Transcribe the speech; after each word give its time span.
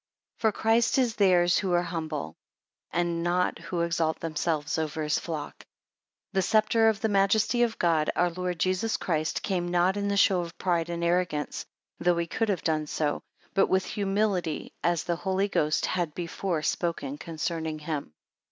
FOR 0.39 0.51
Christ 0.51 0.97
is 0.97 1.15
theirs 1.17 1.59
who 1.59 1.73
are 1.73 1.83
humble, 1.83 2.35
and 2.89 3.21
not 3.21 3.59
who 3.59 3.81
exalt 3.81 4.19
themselves 4.19 4.79
over 4.79 5.03
his 5.03 5.19
flock. 5.19 5.63
The 6.33 6.41
sceptre 6.41 6.89
of 6.89 7.01
the 7.01 7.07
majesty 7.07 7.61
of 7.61 7.77
God, 7.77 8.09
our 8.15 8.31
Lord 8.31 8.57
Jesus 8.59 8.97
Christ, 8.97 9.43
came 9.43 9.67
not 9.67 9.97
in 9.97 10.07
the 10.07 10.17
show 10.17 10.41
of 10.41 10.57
pride 10.57 10.89
and 10.89 11.03
arrogance, 11.03 11.67
though 11.99 12.17
he 12.17 12.25
could 12.25 12.49
have 12.49 12.63
done 12.63 12.87
so; 12.87 13.21
but 13.53 13.67
with 13.67 13.85
humility 13.85 14.73
as 14.83 15.03
the 15.03 15.17
Holy 15.17 15.47
Ghost 15.47 15.85
had 15.85 16.15
before 16.15 16.63
spoken 16.63 17.19
concerning 17.19 17.77
him. 17.77 18.15